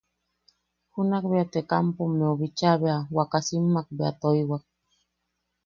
[0.93, 4.63] Junak bea te kampommeu bicha bea wakasimmak bea toiwak.